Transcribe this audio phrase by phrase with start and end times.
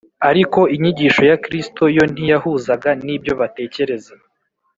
[0.29, 4.13] ariko inyigisho ya kristo yo ntiyahuzaga n’ibyo batekereza